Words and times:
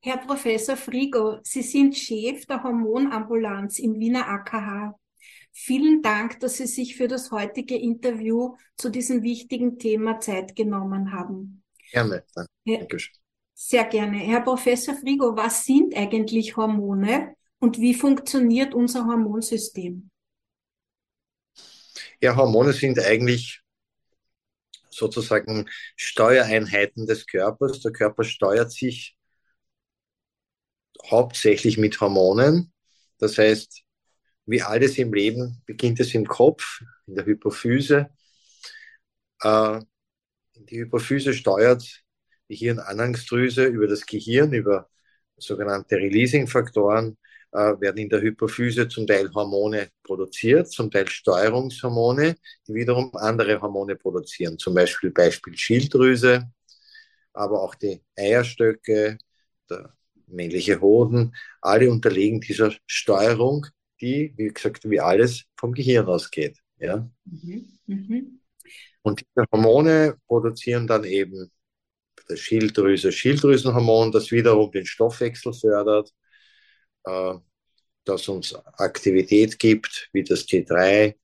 Herr 0.00 0.18
Professor 0.18 0.76
Frigo, 0.76 1.40
Sie 1.42 1.62
sind 1.62 1.96
Chef 1.96 2.46
der 2.46 2.62
Hormonambulanz 2.62 3.80
im 3.80 3.98
Wiener 3.98 4.28
AKH. 4.28 4.94
Vielen 5.52 6.02
Dank, 6.02 6.38
dass 6.38 6.58
Sie 6.58 6.68
sich 6.68 6.96
für 6.96 7.08
das 7.08 7.32
heutige 7.32 7.76
Interview 7.76 8.54
zu 8.76 8.90
diesem 8.90 9.24
wichtigen 9.24 9.76
Thema 9.76 10.20
Zeit 10.20 10.54
genommen 10.54 11.12
haben. 11.12 11.64
Gerne, 11.90 12.24
danke. 12.64 12.98
Sehr 13.54 13.84
gerne. 13.86 14.18
Herr 14.18 14.42
Professor 14.42 14.94
Frigo, 14.94 15.36
was 15.36 15.64
sind 15.64 15.96
eigentlich 15.96 16.56
Hormone 16.56 17.34
und 17.58 17.80
wie 17.80 17.92
funktioniert 17.92 18.72
unser 18.72 19.04
Hormonsystem? 19.04 20.08
Ja, 22.20 22.36
Hormone 22.36 22.72
sind 22.72 23.00
eigentlich 23.00 23.62
sozusagen 24.90 25.68
Steuereinheiten 25.96 27.04
des 27.06 27.26
Körpers. 27.26 27.80
Der 27.80 27.90
Körper 27.90 28.22
steuert 28.22 28.70
sich 28.70 29.17
hauptsächlich 31.10 31.78
mit 31.78 32.00
Hormonen. 32.00 32.72
Das 33.18 33.38
heißt, 33.38 33.82
wie 34.46 34.62
alles 34.62 34.98
im 34.98 35.12
Leben 35.12 35.62
beginnt 35.66 36.00
es 36.00 36.14
im 36.14 36.26
Kopf, 36.26 36.80
in 37.06 37.14
der 37.14 37.26
Hypophyse. 37.26 38.10
Äh, 39.42 39.80
die 40.54 40.80
Hypophyse 40.80 41.34
steuert 41.34 42.02
die 42.48 42.56
Hirnanhangsdrüse 42.56 43.66
über 43.66 43.86
das 43.86 44.06
Gehirn, 44.06 44.52
über 44.52 44.88
sogenannte 45.36 45.96
Releasing-Faktoren, 45.96 47.16
äh, 47.52 47.58
werden 47.80 47.98
in 47.98 48.08
der 48.08 48.20
Hypophyse 48.20 48.88
zum 48.88 49.06
Teil 49.06 49.30
Hormone 49.34 49.88
produziert, 50.02 50.70
zum 50.70 50.90
Teil 50.90 51.08
Steuerungshormone, 51.08 52.36
die 52.66 52.74
wiederum 52.74 53.14
andere 53.14 53.60
Hormone 53.60 53.96
produzieren. 53.96 54.58
Zum 54.58 54.74
Beispiel 54.74 55.10
Beispiel 55.10 55.56
Schilddrüse, 55.56 56.50
aber 57.32 57.62
auch 57.62 57.74
die 57.74 58.02
Eierstöcke, 58.16 59.18
der 59.70 59.97
männliche 60.30 60.80
Hoden, 60.80 61.34
alle 61.60 61.90
unterliegen 61.90 62.40
dieser 62.40 62.72
Steuerung, 62.86 63.66
die, 64.00 64.32
wie 64.36 64.48
gesagt, 64.48 64.88
wie 64.88 65.00
alles 65.00 65.44
vom 65.56 65.72
Gehirn 65.72 66.06
ausgeht. 66.06 66.58
Ja? 66.78 67.08
Mhm. 67.24 67.78
Mhm. 67.86 68.40
Und 69.02 69.20
diese 69.20 69.46
Hormone 69.50 70.18
produzieren 70.26 70.86
dann 70.86 71.04
eben 71.04 71.50
der 72.28 72.36
Schilddrüse 72.36 73.12
Schilddrüsenhormon, 73.12 74.12
das 74.12 74.30
wiederum 74.30 74.70
den 74.70 74.86
Stoffwechsel 74.86 75.52
fördert, 75.52 76.12
äh, 77.04 77.34
das 78.04 78.28
uns 78.28 78.54
Aktivität 78.54 79.58
gibt, 79.58 80.08
wie 80.12 80.24
das 80.24 80.46
T3, 80.46 81.14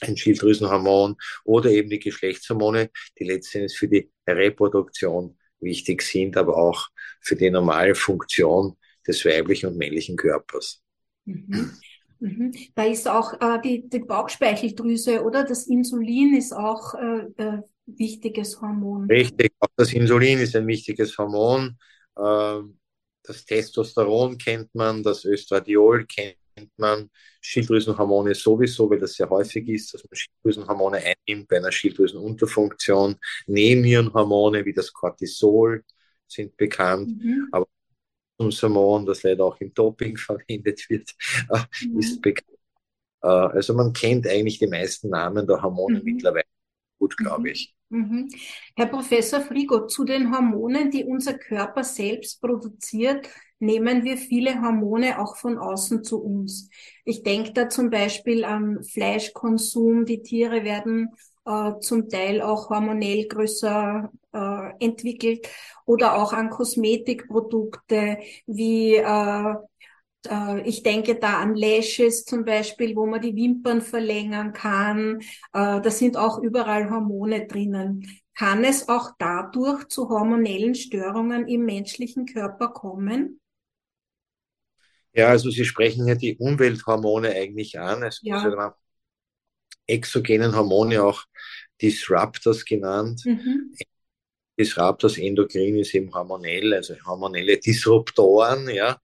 ein 0.00 0.16
Schilddrüsenhormon 0.16 1.16
oder 1.44 1.70
eben 1.70 1.90
die 1.90 1.98
Geschlechtshormone, 1.98 2.90
die 3.18 3.24
letztendlich 3.24 3.76
für 3.76 3.88
die 3.88 4.10
Reproduktion 4.26 5.38
wichtig 5.60 6.02
sind, 6.02 6.36
aber 6.36 6.56
auch 6.56 6.88
für 7.20 7.36
die 7.36 7.50
normale 7.50 7.94
Funktion 7.94 8.76
des 9.06 9.24
weiblichen 9.24 9.70
und 9.70 9.76
männlichen 9.76 10.16
Körpers. 10.16 10.82
Mhm. 11.24 11.72
Mhm. 12.20 12.52
Da 12.74 12.84
ist 12.84 13.08
auch 13.08 13.34
äh, 13.40 13.60
die, 13.62 13.88
die 13.88 14.00
Bauchspeicheldrüse 14.00 15.22
oder 15.22 15.44
das 15.44 15.66
Insulin 15.66 16.36
ist 16.36 16.52
auch 16.52 16.94
äh, 16.94 17.26
äh, 17.36 17.62
wichtiges 17.86 18.60
Hormon. 18.60 19.08
Richtig, 19.08 19.52
auch 19.60 19.68
das 19.76 19.92
Insulin 19.92 20.38
ist 20.40 20.56
ein 20.56 20.66
wichtiges 20.66 21.16
Hormon. 21.16 21.78
Ähm, 22.18 22.78
das 23.22 23.44
Testosteron 23.44 24.38
kennt 24.38 24.74
man, 24.74 25.02
das 25.02 25.24
Östradiol 25.24 26.06
kennt 26.06 26.36
man, 26.76 27.10
Schilddrüsenhormone 27.40 28.34
sowieso, 28.34 28.90
weil 28.90 28.98
das 28.98 29.14
sehr 29.14 29.28
häufig 29.30 29.68
ist, 29.68 29.94
dass 29.94 30.04
man 30.04 30.16
Schilddrüsenhormone 30.16 30.98
einnimmt 30.98 31.48
bei 31.48 31.56
einer 31.56 31.72
Schilddrüsenunterfunktion. 31.72 33.16
Nebennierenhormone 33.46 34.64
wie 34.64 34.72
das 34.72 34.92
Cortisol 34.92 35.84
sind 36.26 36.56
bekannt, 36.56 37.22
mhm. 37.22 37.48
aber 37.52 37.66
das 38.38 38.62
Hormon, 38.62 39.04
das 39.06 39.22
leider 39.22 39.44
auch 39.44 39.60
im 39.60 39.72
Doping 39.74 40.16
verwendet 40.18 40.88
wird, 40.88 41.10
mhm. 41.82 41.98
ist 41.98 42.20
bekannt. 42.20 42.58
Äh, 43.22 43.28
also 43.28 43.74
man 43.74 43.92
kennt 43.92 44.26
eigentlich 44.26 44.58
die 44.58 44.66
meisten 44.66 45.10
Namen 45.10 45.46
der 45.46 45.62
Hormone 45.62 45.98
mhm. 45.98 46.04
mittlerweile 46.04 46.44
gut, 46.98 47.16
glaube 47.16 47.40
mhm. 47.40 47.46
ich. 47.46 47.74
Mhm. 47.90 48.28
Herr 48.76 48.86
Professor 48.86 49.40
Frigo, 49.40 49.86
zu 49.86 50.04
den 50.04 50.32
Hormonen, 50.32 50.90
die 50.90 51.04
unser 51.04 51.34
Körper 51.34 51.84
selbst 51.84 52.40
produziert, 52.40 53.28
nehmen 53.58 54.04
wir 54.04 54.16
viele 54.16 54.62
Hormone 54.62 55.20
auch 55.20 55.36
von 55.36 55.58
außen 55.58 56.04
zu 56.04 56.22
uns. 56.22 56.68
Ich 57.04 57.22
denke 57.22 57.52
da 57.52 57.68
zum 57.68 57.90
Beispiel 57.90 58.44
an 58.44 58.84
Fleischkonsum. 58.84 60.04
Die 60.04 60.22
Tiere 60.22 60.64
werden 60.64 61.10
äh, 61.44 61.72
zum 61.80 62.08
Teil 62.08 62.42
auch 62.42 62.70
hormonell 62.70 63.26
größer 63.26 64.10
äh, 64.32 64.84
entwickelt 64.84 65.48
oder 65.86 66.14
auch 66.16 66.32
an 66.32 66.50
Kosmetikprodukte 66.50 68.18
wie 68.46 68.96
äh, 68.96 69.54
äh, 70.26 70.60
ich 70.68 70.82
denke 70.82 71.16
da 71.16 71.38
an 71.38 71.54
Lashes 71.54 72.24
zum 72.24 72.44
Beispiel, 72.44 72.96
wo 72.96 73.06
man 73.06 73.20
die 73.20 73.34
Wimpern 73.34 73.80
verlängern 73.82 74.52
kann. 74.52 75.20
Äh, 75.52 75.80
da 75.80 75.90
sind 75.90 76.16
auch 76.16 76.38
überall 76.42 76.90
Hormone 76.90 77.46
drinnen. 77.46 78.06
Kann 78.34 78.64
es 78.64 78.88
auch 78.88 79.10
dadurch 79.18 79.88
zu 79.88 80.08
hormonellen 80.08 80.74
Störungen 80.74 81.48
im 81.48 81.64
menschlichen 81.64 82.26
Körper 82.26 82.68
kommen? 82.68 83.40
Ja, 85.12 85.28
also 85.28 85.50
Sie 85.50 85.64
sprechen 85.64 86.06
ja 86.06 86.14
die 86.14 86.36
Umwelthormone 86.36 87.30
eigentlich 87.30 87.78
an, 87.78 88.02
also 88.02 88.20
ja. 88.22 88.74
die 89.86 89.92
exogenen 89.94 90.54
Hormone, 90.54 91.02
auch 91.02 91.24
Disruptors 91.80 92.64
genannt. 92.64 93.22
Mhm. 93.24 93.74
Disruptors 94.58 95.18
endokrin 95.18 95.78
ist 95.78 95.94
eben 95.94 96.12
hormonell, 96.12 96.74
also 96.74 96.94
hormonelle 97.06 97.58
Disruptoren, 97.58 98.68
ja. 98.68 99.00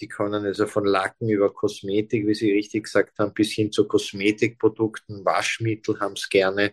Die 0.00 0.08
können 0.08 0.46
also 0.46 0.66
von 0.66 0.86
Lacken 0.86 1.28
über 1.28 1.52
Kosmetik, 1.52 2.26
wie 2.26 2.34
Sie 2.34 2.50
richtig 2.50 2.84
gesagt 2.84 3.18
haben, 3.18 3.34
bis 3.34 3.52
hin 3.52 3.70
zu 3.70 3.86
Kosmetikprodukten, 3.86 5.22
Waschmittel 5.24 6.00
haben 6.00 6.14
es 6.14 6.30
gerne. 6.30 6.72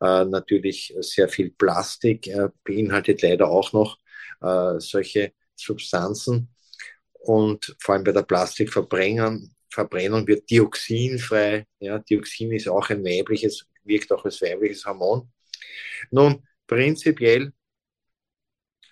Äh, 0.00 0.24
natürlich 0.24 0.94
sehr 1.00 1.28
viel 1.28 1.50
Plastik 1.50 2.28
äh, 2.28 2.50
beinhaltet 2.62 3.22
leider 3.22 3.48
auch 3.48 3.72
noch 3.72 3.98
äh, 4.40 4.78
solche 4.78 5.32
Substanzen. 5.56 6.53
Und 7.24 7.74
vor 7.80 7.94
allem 7.94 8.04
bei 8.04 8.12
der 8.12 8.22
Plastikverbrennung 8.22 9.50
Verbrennung 9.70 10.24
wird 10.28 10.48
Dioxin 10.48 11.18
frei. 11.18 11.66
Ja, 11.80 11.98
Dioxin 11.98 12.52
ist 12.52 12.68
auch 12.68 12.90
ein 12.90 13.04
weibliches, 13.04 13.66
wirkt 13.82 14.12
auch 14.12 14.24
als 14.24 14.40
weibliches 14.40 14.84
Hormon. 14.86 15.32
Nun, 16.12 16.46
prinzipiell 16.66 17.52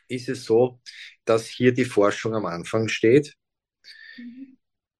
ist 0.08 0.28
es 0.28 0.44
so, 0.44 0.80
dass 1.24 1.46
hier 1.46 1.72
die 1.72 1.84
Forschung 1.84 2.34
am 2.34 2.46
Anfang 2.46 2.88
steht 2.88 3.36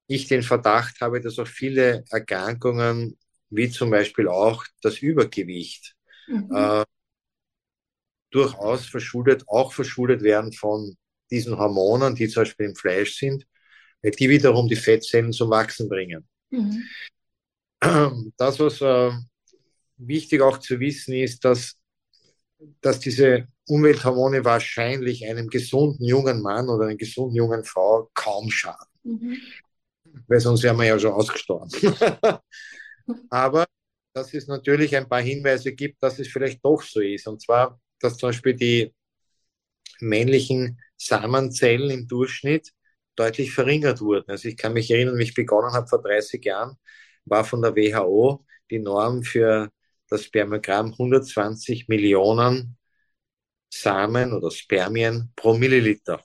ich 0.07 0.27
den 0.27 0.43
Verdacht 0.43 1.01
habe, 1.01 1.21
dass 1.21 1.39
auch 1.39 1.47
viele 1.47 2.03
Erkrankungen, 2.09 3.17
wie 3.49 3.69
zum 3.69 3.89
Beispiel 3.89 4.27
auch 4.27 4.65
das 4.81 4.99
Übergewicht, 4.99 5.95
mhm. 6.27 6.49
äh, 6.53 6.83
durchaus 8.31 8.85
verschuldet, 8.87 9.43
auch 9.47 9.73
verschuldet 9.73 10.21
werden 10.23 10.53
von 10.53 10.97
diesen 11.33 11.57
Hormonen, 11.57 12.15
die 12.15 12.27
zum 12.27 12.43
Beispiel 12.43 12.67
im 12.67 12.75
Fleisch 12.75 13.17
sind, 13.17 13.45
die 14.03 14.29
wiederum 14.29 14.67
die 14.67 14.75
Fettzellen 14.75 15.33
zum 15.33 15.49
Wachsen 15.49 15.89
bringen. 15.89 16.27
Mhm. 16.51 16.83
Das, 18.37 18.59
was 18.59 18.81
äh, 18.81 19.11
wichtig 19.97 20.41
auch 20.41 20.59
zu 20.59 20.79
wissen 20.79 21.13
ist, 21.13 21.43
dass, 21.43 21.77
dass 22.81 22.99
diese 22.99 23.47
Umwelthormone 23.67 24.45
wahrscheinlich 24.45 25.27
einem 25.27 25.49
gesunden 25.49 26.05
jungen 26.05 26.41
Mann 26.41 26.69
oder 26.69 26.85
einer 26.85 26.95
gesunden 26.95 27.35
jungen 27.35 27.63
Frau 27.63 28.09
kaum 28.13 28.51
schaden. 28.51 28.87
Mhm. 29.03 29.37
Weil 30.27 30.39
sonst 30.39 30.63
wären 30.63 30.77
wir 30.77 30.85
ja 30.85 30.99
schon 30.99 31.11
ausgestorben. 31.11 31.69
Aber 33.29 33.65
dass 34.13 34.33
es 34.33 34.47
natürlich 34.47 34.95
ein 34.95 35.09
paar 35.09 35.21
Hinweise 35.21 35.73
gibt, 35.73 36.01
dass 36.03 36.19
es 36.19 36.27
vielleicht 36.27 36.63
doch 36.63 36.83
so 36.83 37.01
ist. 37.01 37.27
Und 37.27 37.41
zwar, 37.41 37.79
dass 37.99 38.17
zum 38.17 38.29
Beispiel 38.29 38.53
die 38.53 38.93
männlichen 39.99 40.79
Samenzellen 41.05 41.89
im 41.89 42.07
Durchschnitt 42.07 42.71
deutlich 43.15 43.53
verringert 43.53 44.01
wurden. 44.01 44.29
Also 44.31 44.47
ich 44.49 44.57
kann 44.57 44.73
mich 44.73 44.89
erinnern, 44.91 45.17
wie 45.17 45.23
ich 45.23 45.33
begonnen 45.33 45.73
habe 45.73 45.87
vor 45.87 46.01
30 46.01 46.43
Jahren, 46.43 46.77
war 47.25 47.45
von 47.45 47.61
der 47.61 47.75
WHO 47.75 48.45
die 48.69 48.79
Norm 48.79 49.23
für 49.23 49.71
das 50.09 50.25
Spermogramm 50.25 50.91
120 50.91 51.87
Millionen 51.87 52.77
Samen 53.69 54.33
oder 54.33 54.51
Spermien 54.51 55.31
pro 55.35 55.55
Milliliter. 55.55 56.23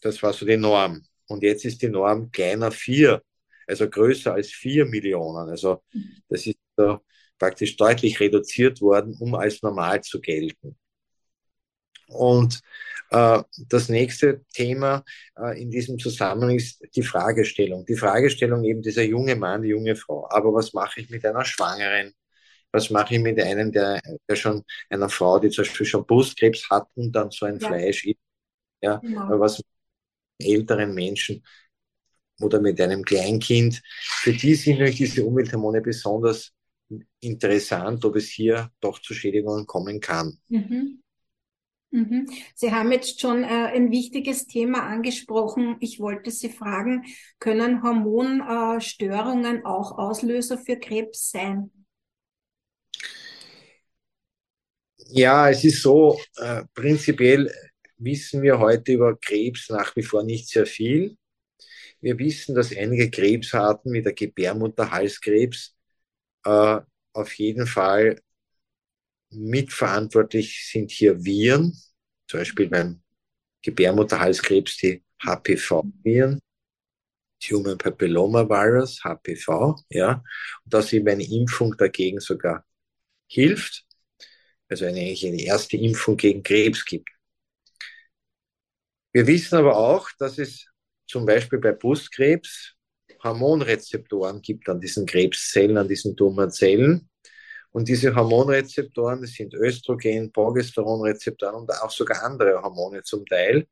Das 0.00 0.22
war 0.22 0.32
so 0.32 0.44
die 0.44 0.56
Norm. 0.56 1.02
Und 1.26 1.42
jetzt 1.42 1.64
ist 1.64 1.80
die 1.82 1.88
Norm 1.88 2.30
kleiner 2.30 2.70
vier, 2.70 3.22
also 3.66 3.88
größer 3.88 4.34
als 4.34 4.50
vier 4.50 4.84
Millionen. 4.84 5.48
Also 5.48 5.82
das 6.28 6.46
ist 6.46 6.58
äh, 6.76 6.96
praktisch 7.38 7.76
deutlich 7.76 8.20
reduziert 8.20 8.80
worden, 8.80 9.16
um 9.18 9.34
als 9.34 9.62
normal 9.62 10.02
zu 10.02 10.20
gelten. 10.20 10.76
Und 12.08 12.60
das 13.12 13.88
nächste 13.88 14.44
Thema 14.52 15.04
äh, 15.38 15.60
in 15.60 15.70
diesem 15.70 15.98
Zusammenhang 15.98 16.56
ist 16.56 16.82
die 16.96 17.02
Fragestellung. 17.02 17.84
Die 17.86 17.96
Fragestellung 17.96 18.64
eben 18.64 18.82
dieser 18.82 19.02
junge 19.02 19.36
Mann, 19.36 19.62
die 19.62 19.68
junge 19.68 19.96
Frau. 19.96 20.28
Aber 20.30 20.54
was 20.54 20.72
mache 20.72 21.00
ich 21.00 21.10
mit 21.10 21.24
einer 21.24 21.44
Schwangeren? 21.44 22.12
Was 22.70 22.88
mache 22.90 23.14
ich 23.14 23.20
mit 23.20 23.38
einem, 23.40 23.70
der, 23.70 24.00
der 24.28 24.36
schon 24.36 24.64
einer 24.88 25.08
Frau, 25.08 25.38
die 25.38 25.50
zum 25.50 25.64
Beispiel 25.64 25.86
schon 25.86 26.06
Brustkrebs 26.06 26.70
hat 26.70 26.88
und 26.94 27.12
dann 27.12 27.30
so 27.30 27.44
ein 27.46 27.58
ja. 27.58 27.68
Fleisch 27.68 28.06
isst? 28.06 28.20
Ja, 28.80 28.96
genau. 28.96 29.38
was 29.38 29.62
älteren 30.38 30.94
Menschen 30.94 31.42
oder 32.40 32.60
mit 32.60 32.80
einem 32.80 33.04
Kleinkind. 33.04 33.80
Für 34.22 34.32
die 34.32 34.54
sind 34.54 34.78
natürlich 34.78 34.96
diese 34.96 35.24
Umwelthormone 35.24 35.80
besonders 35.80 36.52
interessant, 37.20 38.04
ob 38.04 38.16
es 38.16 38.28
hier 38.28 38.70
doch 38.80 38.98
zu 38.98 39.14
Schädigungen 39.14 39.66
kommen 39.66 40.00
kann. 40.00 40.38
Mhm. 40.48 41.02
Mhm. 41.92 42.26
Sie 42.54 42.72
haben 42.72 42.90
jetzt 42.90 43.20
schon 43.20 43.44
äh, 43.44 43.46
ein 43.46 43.90
wichtiges 43.90 44.46
Thema 44.46 44.82
angesprochen. 44.86 45.76
Ich 45.80 46.00
wollte 46.00 46.30
Sie 46.30 46.48
fragen, 46.48 47.04
können 47.38 47.82
Hormonstörungen 47.82 49.66
auch 49.66 49.98
Auslöser 49.98 50.56
für 50.56 50.76
Krebs 50.76 51.30
sein? 51.30 51.70
Ja, 55.08 55.50
es 55.50 55.64
ist 55.64 55.82
so, 55.82 56.18
äh, 56.36 56.62
prinzipiell 56.72 57.52
wissen 57.98 58.40
wir 58.40 58.58
heute 58.58 58.92
über 58.92 59.14
Krebs 59.18 59.68
nach 59.68 59.94
wie 59.94 60.02
vor 60.02 60.24
nicht 60.24 60.48
sehr 60.48 60.64
viel. 60.64 61.18
Wir 62.00 62.18
wissen, 62.18 62.54
dass 62.54 62.74
einige 62.74 63.10
Krebsarten 63.10 63.92
wie 63.92 64.02
der 64.02 64.14
Gebärmutterhalskrebs 64.14 65.76
äh, 66.44 66.80
auf 67.12 67.34
jeden 67.34 67.66
Fall 67.66 68.18
mitverantwortlich 69.32 70.68
sind 70.70 70.90
hier 70.90 71.24
Viren, 71.24 71.76
zum 72.28 72.40
Beispiel 72.40 72.68
beim 72.68 73.02
Gebärmutterhalskrebs 73.62 74.76
die 74.78 75.02
HPV-Viren, 75.22 76.40
Human 77.50 77.78
Papilloma 77.78 78.48
Virus, 78.48 79.02
HPV, 79.02 79.76
ja, 79.90 80.22
dass 80.64 80.92
eben 80.92 81.08
eine 81.08 81.28
Impfung 81.28 81.76
dagegen 81.76 82.20
sogar 82.20 82.64
hilft, 83.26 83.84
also 84.68 84.84
eine, 84.84 85.00
eine 85.00 85.42
erste 85.42 85.76
Impfung 85.76 86.16
gegen 86.16 86.42
Krebs 86.42 86.84
gibt. 86.84 87.08
Wir 89.12 89.26
wissen 89.26 89.56
aber 89.56 89.76
auch, 89.76 90.08
dass 90.18 90.38
es 90.38 90.66
zum 91.06 91.26
Beispiel 91.26 91.58
bei 91.58 91.72
Brustkrebs 91.72 92.74
Hormonrezeptoren 93.22 94.40
gibt 94.42 94.68
an 94.68 94.80
diesen 94.80 95.06
Krebszellen, 95.06 95.76
an 95.76 95.88
diesen 95.88 96.16
Tumorzellen, 96.16 97.08
und 97.72 97.88
diese 97.88 98.14
Hormonrezeptoren, 98.14 99.22
das 99.22 99.32
sind 99.32 99.54
Östrogen, 99.54 100.30
Progesteronrezeptoren 100.30 101.56
und 101.56 101.70
auch 101.70 101.90
sogar 101.90 102.22
andere 102.22 102.62
Hormone 102.62 103.02
zum 103.02 103.24
Teil. 103.26 103.66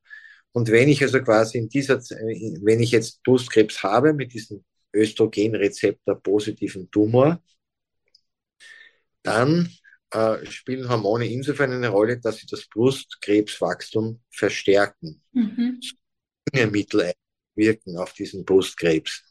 Und 0.52 0.70
wenn 0.70 0.88
ich 0.88 1.02
also 1.02 1.23
quasi 1.23 1.58
in 1.58 1.69
dieser, 1.69 1.99
wenn 1.99 2.81
ich 2.81 2.91
jetzt 2.91 3.23
Brustkrebs 3.23 3.82
habe 3.82 4.14
mit 4.14 4.32
diesem 4.32 4.64
Östrogenrezeptor 4.94 6.17
positiven 6.17 6.91
Tumor, 6.91 7.43
dann 9.23 9.70
äh, 10.12 10.44
spielen 10.47 10.88
Hormone 10.88 11.26
insofern 11.26 11.73
eine 11.73 11.88
Rolle, 11.88 12.19
dass 12.19 12.38
sie 12.38 12.47
das 12.47 12.67
Brustkrebswachstum 12.69 14.20
verstärken. 14.31 15.23
Mhm. 15.32 15.79
Mittel 16.70 17.12
wirken 17.55 17.97
auf 17.99 18.14
diesen 18.14 18.44
Brustkrebs. 18.44 19.23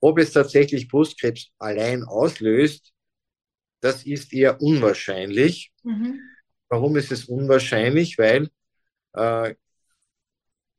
Ob 0.00 0.18
es 0.18 0.32
tatsächlich 0.32 0.88
Brustkrebs 0.88 1.50
allein 1.58 2.04
auslöst, 2.04 2.92
das 3.80 4.04
ist 4.04 4.32
eher 4.32 4.60
unwahrscheinlich. 4.60 5.72
Mhm. 5.82 6.20
Warum 6.68 6.96
ist 6.96 7.12
es 7.12 7.26
unwahrscheinlich? 7.26 8.18
Weil 8.18 8.48
äh, 9.14 9.54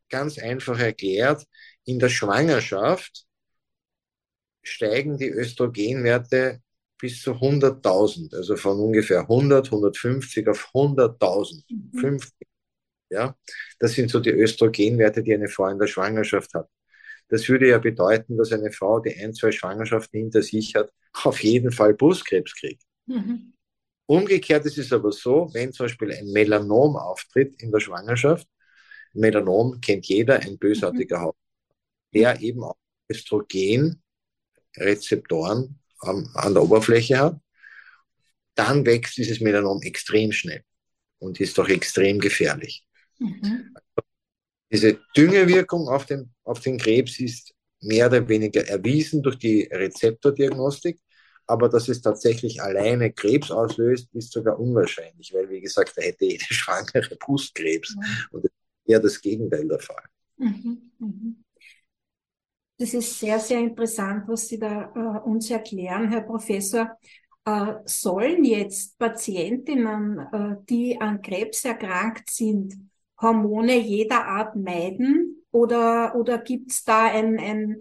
ganz 0.09 0.37
einfach 0.37 0.79
erklärt, 0.79 1.45
in 1.85 1.99
der 1.99 2.09
Schwangerschaft 2.09 3.25
steigen 4.63 5.17
die 5.17 5.29
Östrogenwerte 5.29 6.61
bis 6.99 7.21
zu 7.21 7.31
100.000, 7.31 8.35
also 8.35 8.57
von 8.57 8.77
ungefähr 8.79 9.21
100, 9.21 9.67
150 9.67 10.47
auf 10.47 10.69
100.000, 10.73 11.63
mhm. 11.69 11.99
50. 11.99 12.47
Ja, 13.11 13.35
das 13.79 13.93
sind 13.93 14.11
so 14.11 14.19
die 14.19 14.29
Östrogenwerte, 14.29 15.23
die 15.23 15.33
eine 15.33 15.47
Frau 15.47 15.67
in 15.67 15.79
der 15.79 15.87
Schwangerschaft 15.87 16.53
hat. 16.53 16.69
Das 17.29 17.47
würde 17.47 17.69
ja 17.69 17.77
bedeuten, 17.77 18.37
dass 18.37 18.51
eine 18.51 18.71
Frau, 18.71 18.99
die 18.99 19.15
ein, 19.15 19.33
zwei 19.33 19.51
Schwangerschaften 19.51 20.19
hinter 20.19 20.41
sich 20.41 20.75
hat, 20.75 20.91
auf 21.23 21.41
jeden 21.43 21.71
Fall 21.71 21.93
Brustkrebs 21.93 22.53
kriegt. 22.55 22.83
Mhm. 23.09 23.53
Umgekehrt 24.05 24.65
ist 24.65 24.77
es 24.77 24.93
aber 24.93 25.11
so, 25.11 25.49
wenn 25.53 25.73
zum 25.73 25.85
Beispiel 25.85 26.13
ein 26.13 26.31
Melanom 26.31 26.95
auftritt 26.95 27.61
in 27.61 27.71
der 27.71 27.79
Schwangerschaft, 27.79 28.47
Melanom 29.13 29.79
kennt 29.81 30.07
jeder, 30.07 30.39
ein 30.39 30.57
bösartiger 30.57 31.19
mhm. 31.19 31.23
Haut, 31.23 31.35
der 32.13 32.41
eben 32.41 32.63
auch 32.63 32.77
Östrogenrezeptoren 33.09 35.79
ähm, 36.05 36.29
an 36.33 36.53
der 36.53 36.63
Oberfläche 36.63 37.19
hat, 37.19 37.39
dann 38.55 38.85
wächst 38.85 39.17
dieses 39.17 39.41
Melanom 39.41 39.81
extrem 39.81 40.31
schnell 40.31 40.63
und 41.19 41.39
ist 41.39 41.55
doch 41.57 41.69
extrem 41.69 42.19
gefährlich. 42.19 42.83
Mhm. 43.17 43.73
Diese 44.71 44.99
Düngewirkung 45.17 45.87
auf 45.87 46.05
den, 46.05 46.31
auf 46.43 46.59
den 46.59 46.77
Krebs 46.77 47.19
ist 47.19 47.55
mehr 47.81 48.07
oder 48.07 48.27
weniger 48.27 48.67
erwiesen 48.67 49.23
durch 49.23 49.37
die 49.37 49.63
Rezeptordiagnostik 49.71 50.99
aber 51.49 51.69
dass 51.69 51.89
es 51.89 52.01
tatsächlich 52.01 52.61
alleine 52.61 53.11
Krebs 53.11 53.49
auslöst, 53.51 54.09
ist 54.13 54.31
sogar 54.31 54.59
unwahrscheinlich, 54.59 55.33
weil, 55.33 55.49
wie 55.49 55.61
gesagt, 55.61 55.93
da 55.95 56.01
hätte 56.01 56.25
jede 56.25 56.45
Schwangere 56.45 57.15
Brustkrebs. 57.15 57.95
Mhm. 57.95 58.03
Und 58.31 58.45
das 58.45 58.51
ist 58.51 58.89
eher 58.89 58.99
das 58.99 59.21
Gegenteil 59.21 59.67
der 59.67 59.79
Fall. 59.79 60.03
Mhm. 60.37 60.91
Mhm. 60.99 61.43
Das 62.77 62.93
ist 62.93 63.19
sehr, 63.19 63.39
sehr 63.39 63.59
interessant, 63.59 64.23
was 64.27 64.47
Sie 64.47 64.57
da 64.57 64.93
äh, 64.95 65.27
uns 65.29 65.49
erklären, 65.49 66.09
Herr 66.09 66.21
Professor. 66.21 66.97
Äh, 67.43 67.73
sollen 67.85 68.45
jetzt 68.45 68.97
Patientinnen, 68.97 70.19
äh, 70.31 70.55
die 70.69 70.99
an 71.01 71.21
Krebs 71.21 71.65
erkrankt 71.65 72.29
sind, 72.29 72.73
Hormone 73.21 73.77
jeder 73.77 74.25
Art 74.25 74.55
meiden? 74.55 75.45
Oder, 75.51 76.15
oder 76.15 76.37
gibt 76.37 76.71
es 76.71 76.83
da 76.83 77.07
ein, 77.07 77.39
ein, 77.39 77.79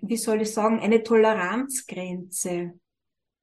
wie 0.00 0.16
soll 0.16 0.42
ich 0.42 0.52
sagen, 0.52 0.80
eine 0.80 1.02
Toleranzgrenze? 1.02 2.74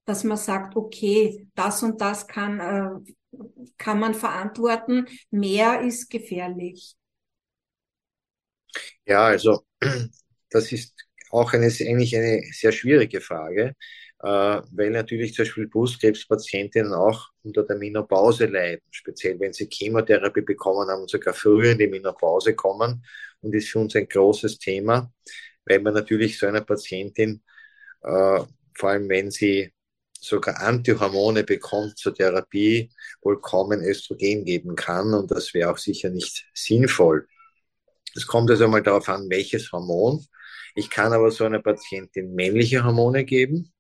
Dass 0.10 0.24
man 0.24 0.38
sagt, 0.38 0.76
okay, 0.76 1.48
das 1.54 1.84
und 1.84 2.02
das 2.02 2.26
kann, 2.28 2.60
äh, 2.60 3.38
kann 3.78 4.00
man 4.00 4.16
verantworten, 4.16 5.06
mehr 5.30 5.82
ist 5.82 6.10
gefährlich. 6.10 6.96
Ja, 9.06 9.26
also 9.28 9.62
das 10.50 10.72
ist 10.72 10.96
auch 11.30 11.54
eine, 11.54 11.68
eigentlich 11.68 12.16
eine 12.18 12.42
sehr 12.52 12.72
schwierige 12.72 13.22
Frage, 13.22 13.76
äh, 14.20 14.28
weil 14.72 14.90
natürlich 14.90 15.36
zum 15.36 15.46
Beispiel 15.46 15.68
Brustkrebspatientinnen 15.68 16.94
auch 16.94 17.30
unter 17.44 17.62
der 17.64 17.78
Menopause 17.78 18.48
leiden, 18.48 18.82
speziell 18.90 19.40
wenn 19.40 19.54
sie 19.54 19.70
Chemotherapie 19.72 20.42
bekommen 20.42 20.90
haben 20.90 21.02
und 21.02 21.10
sogar 21.12 21.36
früher 21.36 21.74
in 21.74 21.78
die 21.78 21.88
Menopause 21.88 22.56
kommen 22.56 23.06
und 23.42 23.54
ist 23.54 23.70
für 23.70 23.78
uns 23.80 23.96
ein 23.96 24.08
großes 24.08 24.58
Thema, 24.58 25.14
weil 25.66 25.80
man 25.82 25.94
natürlich 25.94 26.40
so 26.40 26.48
einer 26.48 26.62
Patientin, 26.62 27.44
äh, 28.02 28.40
vor 28.74 28.90
allem 28.90 29.08
wenn 29.08 29.30
sie 29.30 29.72
sogar 30.20 30.60
Antihormone 30.60 31.44
bekommt 31.44 31.98
zur 31.98 32.14
Therapie, 32.14 32.92
wohl 33.22 33.40
kaum 33.42 33.72
ein 33.72 33.84
Östrogen 33.84 34.46
geben 34.46 34.76
kann 34.76 35.14
und 35.14 35.32
das 35.32 35.54
wäre 35.54 35.72
auch 35.72 35.78
sicher 35.78 36.10
nicht 36.10 36.46
sinnvoll. 36.54 37.28
Es 38.16 38.28
kommt 38.28 38.50
also 38.50 38.68
mal 38.68 38.84
darauf 38.84 39.08
an, 39.10 39.30
welches 39.30 39.72
Hormon. 39.72 40.26
Ich 40.76 40.90
kann 40.90 41.14
aber 41.14 41.32
so 41.32 41.46
einer 41.46 41.62
Patientin 41.62 42.34
männliche 42.34 42.84
Hormone 42.84 43.24
geben, 43.24 43.72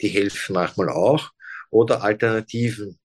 die 0.00 0.08
helfen 0.08 0.54
manchmal 0.54 0.90
auch, 0.90 1.30
oder 1.70 2.02
Alternativen. 2.02 2.98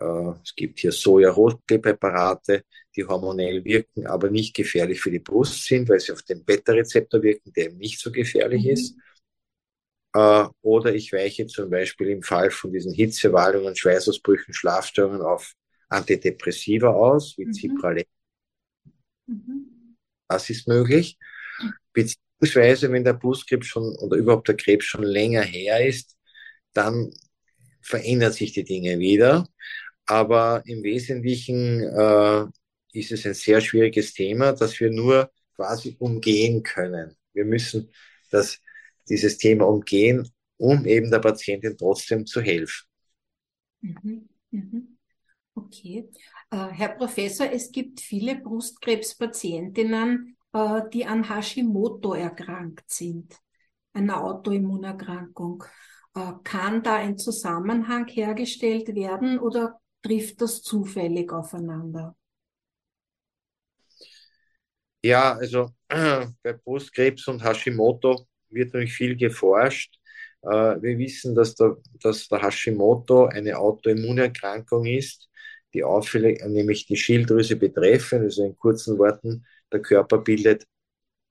Äh, 0.00 0.32
es 0.42 0.54
gibt 0.54 0.80
hier 0.80 0.92
Soja-Rotklebpräparate, 0.92 2.64
die 2.96 3.04
hormonell 3.04 3.64
wirken, 3.64 4.06
aber 4.06 4.30
nicht 4.30 4.54
gefährlich 4.54 5.00
für 5.00 5.10
die 5.10 5.20
Brust 5.20 5.64
sind, 5.64 5.88
weil 5.88 6.00
sie 6.00 6.12
auf 6.12 6.22
den 6.22 6.44
Beta-Rezeptor 6.44 7.22
wirken, 7.22 7.52
der 7.52 7.66
eben 7.66 7.78
nicht 7.78 8.00
so 8.00 8.10
gefährlich 8.10 8.64
mhm. 8.64 8.70
ist. 8.70 8.96
Äh, 10.14 10.46
oder 10.62 10.94
ich 10.94 11.12
weiche 11.12 11.46
zum 11.46 11.70
Beispiel 11.70 12.08
im 12.08 12.22
Fall 12.22 12.50
von 12.50 12.72
diesen 12.72 12.94
Hitzewallungen, 12.94 13.76
Schweißausbrüchen, 13.76 14.54
Schlafstörungen 14.54 15.22
auf 15.22 15.52
Antidepressiva 15.88 16.88
aus, 16.88 17.36
wie 17.36 17.46
mhm. 17.46 17.52
Cipralex. 17.52 18.10
Mhm. 19.26 19.96
Das 20.28 20.48
ist 20.50 20.68
möglich. 20.68 21.18
Beziehungsweise, 21.92 22.90
wenn 22.90 23.04
der 23.04 23.14
Brustkrebs 23.14 23.66
schon 23.66 23.94
oder 23.96 24.16
überhaupt 24.16 24.48
der 24.48 24.56
Krebs 24.56 24.86
schon 24.86 25.04
länger 25.04 25.42
her 25.42 25.86
ist, 25.86 26.16
dann 26.72 27.12
verändern 27.82 28.32
sich 28.32 28.52
die 28.52 28.64
Dinge 28.64 28.98
wieder. 28.98 29.46
Aber 30.06 30.62
im 30.66 30.82
Wesentlichen 30.82 31.82
äh, 31.82 32.46
ist 32.92 33.12
es 33.12 33.26
ein 33.26 33.34
sehr 33.34 33.60
schwieriges 33.60 34.12
Thema, 34.12 34.52
das 34.52 34.78
wir 34.80 34.90
nur 34.90 35.30
quasi 35.56 35.96
umgehen 35.98 36.62
können. 36.62 37.16
Wir 37.32 37.44
müssen 37.44 37.90
das 38.30 38.60
dieses 39.08 39.38
Thema 39.38 39.66
umgehen, 39.66 40.28
um 40.56 40.86
eben 40.86 41.10
der 41.10 41.18
Patientin 41.18 41.76
trotzdem 41.76 42.26
zu 42.26 42.40
helfen. 42.40 42.86
Mhm, 43.80 44.28
mhm. 44.50 44.98
Okay. 45.54 46.08
Äh, 46.50 46.68
Herr 46.70 46.90
Professor, 46.90 47.50
es 47.50 47.70
gibt 47.70 48.00
viele 48.00 48.36
Brustkrebspatientinnen, 48.36 50.36
äh, 50.52 50.80
die 50.92 51.06
an 51.06 51.28
Hashimoto 51.28 52.14
erkrankt 52.14 52.90
sind, 52.90 53.36
einer 53.92 54.24
Autoimmunerkrankung. 54.24 55.64
Äh, 56.14 56.32
kann 56.42 56.82
da 56.82 56.96
ein 56.96 57.18
Zusammenhang 57.18 58.08
hergestellt 58.08 58.94
werden 58.94 59.38
oder 59.38 59.80
trifft 60.02 60.40
das 60.40 60.62
zufällig 60.62 61.32
aufeinander? 61.32 62.16
Ja, 65.02 65.34
also 65.34 65.70
bei 65.88 66.52
Brustkrebs 66.64 67.28
und 67.28 67.44
Hashimoto 67.44 68.26
wird 68.54 68.74
natürlich 68.74 68.94
viel 68.94 69.16
geforscht. 69.16 69.98
Äh, 70.42 70.48
wir 70.82 70.98
wissen, 70.98 71.34
dass 71.34 71.54
der, 71.54 71.76
dass 72.00 72.28
der 72.28 72.42
Hashimoto 72.42 73.26
eine 73.26 73.58
Autoimmunerkrankung 73.58 74.86
ist, 74.86 75.28
die 75.72 75.84
auffällig, 75.84 76.44
nämlich 76.46 76.86
die 76.86 76.96
Schilddrüse 76.96 77.56
betreffen. 77.56 78.22
Also 78.22 78.44
in 78.44 78.56
kurzen 78.56 78.98
Worten, 78.98 79.44
der 79.72 79.80
Körper 79.82 80.18
bildet 80.18 80.66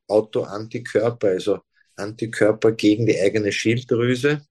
Autoantikörper, 0.07 1.29
also 1.29 1.59
Antikörper 1.95 2.73
gegen 2.73 3.05
die 3.05 3.19
eigene 3.19 3.51
Schilddrüse. 3.51 4.45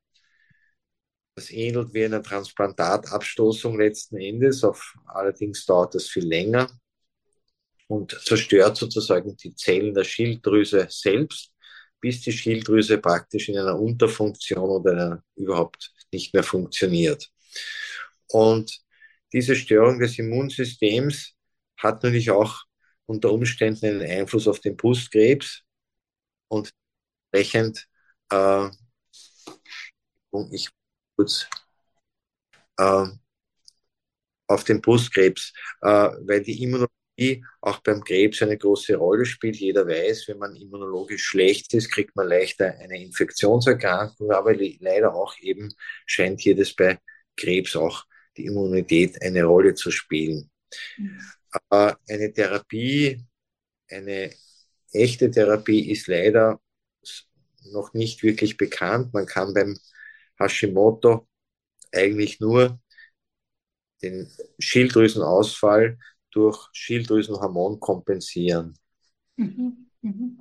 Das 1.35 1.51
ähnelt 1.51 1.95
wie 1.95 2.05
einer 2.05 2.23
Transplantatabstoßung 2.23 3.79
letzten 3.79 4.19
Endes, 4.19 4.65
auf, 4.65 4.95
allerdings 5.07 5.65
dauert 5.65 5.95
das 5.95 6.09
viel 6.09 6.27
länger 6.27 6.71
und 7.89 8.13
zerstört 8.25 8.77
sozusagen 8.77 9.37
die 9.37 9.55
Zellen 9.55 9.95
der 9.95 10.05
Schilddrüse 10.05 10.87
selbst, 10.91 11.52
bis 12.03 12.21
die 12.23 12.33
Schilddrüse 12.33 12.99
praktisch 12.99 13.49
in 13.49 13.59
einer 13.59 13.79
Unterfunktion 13.79 14.69
oder 14.69 14.93
einer 14.93 15.25
überhaupt 15.37 15.93
nicht 16.13 16.35
mehr 16.35 16.43
funktioniert. 16.43 17.31
Und 18.29 18.83
diese 19.33 19.57
Störung 19.57 19.99
des 20.01 20.19
Immunsystems 20.19 21.35
hat 21.79 22.03
natürlich 22.03 22.31
auch 22.31 22.65
unter 23.07 23.33
Umständen 23.33 23.87
einen 23.87 24.03
Einfluss 24.03 24.49
auf 24.49 24.61
den 24.61 24.77
Brustkrebs 24.77 25.63
und 26.49 26.73
entsprechend, 27.33 27.89
äh, 28.31 28.69
ich 30.51 30.69
kurz, 31.17 31.47
äh, 32.79 33.07
auf 34.47 34.65
den 34.65 34.81
Brustkrebs, 34.81 35.53
äh, 35.83 35.87
weil 36.27 36.43
die 36.43 36.63
Immunologie 36.63 37.02
auch 37.61 37.79
beim 37.81 38.03
Krebs 38.03 38.43
eine 38.43 38.59
große 38.59 38.97
Rolle 38.97 39.25
spielt. 39.25 39.57
Jeder 39.57 39.87
weiß, 39.87 40.29
wenn 40.29 40.39
man 40.39 40.57
immunologisch 40.57 41.25
schlecht 41.25 41.73
ist, 41.75 41.91
kriegt 41.91 42.17
man 42.17 42.29
leichter 42.29 42.75
eine 42.79 43.03
Infektionserkrankung, 43.03 44.31
aber 44.33 44.55
leider 44.55 45.15
auch 45.15 45.37
eben 45.41 45.73
scheint 46.07 46.41
hier 46.41 46.57
das 46.57 46.75
bei 46.75 46.99
Krebs 47.37 47.77
auch 47.77 48.05
die 48.37 48.47
Immunität 48.47 49.21
eine 49.23 49.45
Rolle 49.45 49.75
zu 49.75 49.91
spielen. 49.91 50.51
Mhm. 50.97 51.21
Aber 51.51 51.99
eine 52.09 52.33
Therapie, 52.33 53.25
eine 53.91 54.31
echte 54.93 55.31
Therapie 55.31 55.91
ist 55.91 56.07
leider 56.09 56.61
noch 57.65 57.93
nicht 57.95 58.23
wirklich 58.23 58.57
bekannt. 58.57 59.13
Man 59.13 59.27
kann 59.27 59.55
beim 59.55 59.79
Hashimoto 60.39 61.29
eigentlich 61.93 62.41
nur 62.41 62.81
den 64.03 64.31
Schilddrüsenausfall 64.59 65.99
durch 66.33 66.69
Schilddrüsenhormon 66.73 67.81
kompensieren. 67.81 68.75
Mhm, 69.37 69.89
mhm. 70.01 70.41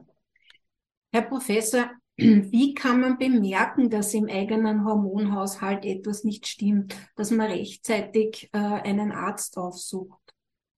Herr 1.11 1.23
Professor, 1.23 1.91
wie 2.17 2.73
kann 2.73 3.01
man 3.01 3.17
bemerken, 3.17 3.89
dass 3.89 4.13
im 4.13 4.27
eigenen 4.27 4.85
Hormonhaushalt 4.85 5.85
etwas 5.85 6.23
nicht 6.23 6.47
stimmt, 6.47 6.95
dass 7.15 7.31
man 7.31 7.51
rechtzeitig 7.51 8.49
äh, 8.53 8.57
einen 8.57 9.11
Arzt 9.11 9.57
aufsucht? 9.57 10.19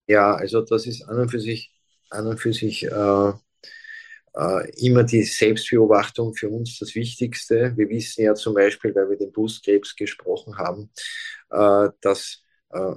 Ja, 0.06 0.34
also 0.34 0.60
das 0.60 0.86
ist 0.86 1.02
an 1.02 1.18
und 1.18 1.30
für 1.30 1.40
sich, 1.40 1.72
an 2.10 2.26
und 2.26 2.38
für 2.38 2.52
sich 2.52 2.84
äh, 2.84 3.32
äh, 4.34 4.70
immer 4.84 5.04
die 5.04 5.22
Selbstbeobachtung 5.22 6.34
für 6.34 6.48
uns 6.48 6.78
das 6.78 6.94
Wichtigste. 6.94 7.72
Wir 7.76 7.88
wissen 7.88 8.24
ja 8.24 8.34
zum 8.34 8.54
Beispiel, 8.54 8.94
weil 8.94 9.10
wir 9.10 9.16
den 9.16 9.32
Brustkrebs 9.32 9.96
gesprochen 9.96 10.58
haben, 10.58 10.90
äh, 11.50 11.88
dass 12.00 12.43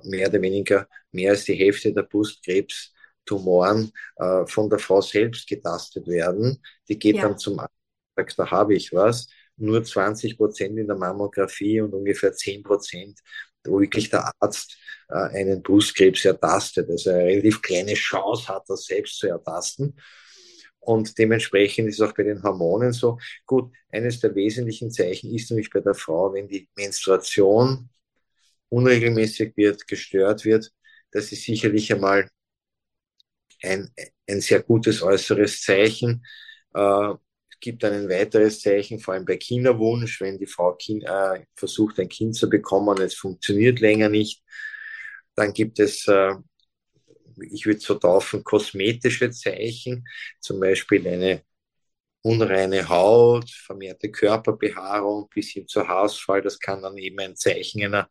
mehr 0.04 0.30
oder 0.30 0.42
weniger 0.42 0.88
mehr 1.12 1.32
als 1.32 1.46
die 1.46 1.56
Hälfte 1.56 1.94
der 1.94 2.04
Brustkrebstumoren 2.04 3.92
äh, 4.18 4.46
von 4.48 4.70
der 4.70 4.80
Frau 4.80 5.02
selbst 5.02 5.48
getastet 5.48 6.08
werden. 6.08 6.62
Die 6.88 6.98
geht 6.98 7.18
ja. 7.18 7.24
dann 7.24 7.38
zum 7.38 7.60
Arzt, 7.60 7.74
sagt, 8.16 8.40
da 8.40 8.50
habe 8.52 8.76
ich 8.76 8.94
was. 8.94 9.28
Nur 9.58 9.84
20 9.84 10.38
Prozent 10.38 10.78
in 10.78 10.88
der 10.88 10.98
Mammographie 10.98 11.82
und 11.82 11.94
ungefähr 11.94 12.34
10 12.34 12.64
Prozent, 12.64 13.20
wo 13.66 13.80
wirklich 13.80 14.10
der 14.10 14.32
Arzt 14.40 14.78
äh, 15.10 15.16
einen 15.16 15.64
Brustkrebs 15.64 16.26
ertastet. 16.26 16.90
Also 16.90 17.10
eine 17.10 17.26
relativ 17.26 17.62
kleine 17.62 17.96
Chance 17.96 18.48
hat, 18.48 18.64
das 18.68 18.86
selbst 18.86 19.18
zu 19.18 19.28
ertasten. 19.28 19.96
Und 20.80 21.18
dementsprechend 21.18 21.90
ist 21.90 22.00
es 22.00 22.08
auch 22.08 22.14
bei 22.14 22.24
den 22.24 22.42
Hormonen 22.42 22.94
so. 22.94 23.20
Gut, 23.46 23.74
eines 23.92 24.22
der 24.22 24.34
wesentlichen 24.36 24.90
Zeichen 24.90 25.34
ist 25.34 25.52
nämlich 25.52 25.70
bei 25.70 25.82
der 25.82 25.96
Frau, 25.96 26.34
wenn 26.34 26.48
die 26.48 26.70
Menstruation 26.78 27.90
unregelmäßig 28.70 29.56
wird, 29.56 29.88
gestört 29.88 30.46
wird, 30.46 30.72
das 31.12 31.32
ist 31.32 31.44
sicherlich 31.44 31.92
einmal 31.94 32.30
ein, 33.64 33.90
ein 34.28 34.42
sehr 34.42 34.62
gutes 34.62 35.02
äußeres 35.02 35.62
Zeichen. 35.62 36.26
Äh, 36.74 37.12
es 37.50 37.60
gibt 37.60 37.84
ein 37.84 38.10
weiteres 38.10 38.62
Zeichen, 38.62 39.00
vor 39.00 39.14
allem 39.16 39.26
bei 39.26 39.38
Kinderwunsch, 39.38 40.22
wenn 40.22 40.38
die 40.38 40.46
Frau 40.46 40.74
kind, 40.76 41.04
äh, 41.06 41.46
versucht, 41.56 42.00
ein 42.00 42.10
Kind 42.10 42.36
zu 42.36 42.50
bekommen 42.50 42.90
und 42.90 43.00
es 43.00 43.16
funktioniert 43.16 43.80
länger 43.80 44.10
nicht. 44.10 44.44
Dann 45.36 45.54
gibt 45.54 45.80
es 45.80 46.08
äh, 46.08 46.36
ich 47.52 47.66
würde 47.66 47.80
so 47.80 47.96
taufen, 47.96 48.44
kosmetische 48.44 49.30
Zeichen, 49.32 50.06
zum 50.40 50.60
Beispiel 50.60 51.08
eine 51.08 51.44
unreine 52.22 52.90
Haut, 52.90 53.50
vermehrte 53.52 54.12
Körperbehaarung 54.12 55.30
bis 55.34 55.52
hin 55.52 55.68
zur 55.68 55.88
Haarausfall. 55.88 56.42
Das 56.42 56.60
kann 56.60 56.82
dann 56.82 56.98
eben 56.98 57.20
ein 57.20 57.36
Zeichen 57.36 57.84
einer, 57.84 58.10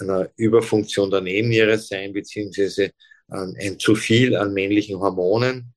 einer 0.00 0.30
Überfunktion 0.36 1.10
der 1.10 1.20
Nebenniere 1.20 1.78
sein, 1.78 2.12
beziehungsweise 2.12 2.90
ähm, 3.32 3.56
ein 3.60 3.78
zu 3.78 3.94
viel 3.94 4.36
an 4.36 4.52
männlichen 4.52 4.98
Hormonen. 4.98 5.74